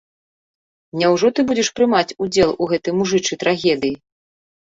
[1.01, 3.93] Няўжо ты будзеш прымаць удзел у гэтай мужычай трагедыі?